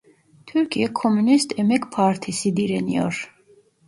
Türkiye 0.45 0.93
Komünist 0.93 1.59
Emek 1.59 1.91
Partisi 1.91 2.57
direniyor. 2.57 3.33